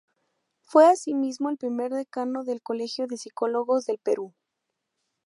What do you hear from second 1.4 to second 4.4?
el primer Decano del Colegio de Psicólogos del Perú.